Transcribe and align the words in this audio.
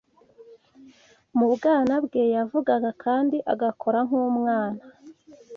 Mu 1.37 1.47
bwana 1.53 1.93
bwe 2.05 2.23
yavugaga 2.35 2.91
kandi 3.03 3.37
agakora 3.53 3.99
nk’umwana 4.07 4.81